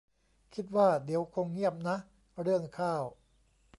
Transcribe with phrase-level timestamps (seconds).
[0.53, 1.97] คิดว่าเดี๋ยวคงเงียบนะ
[2.41, 3.03] เรื่องข้าว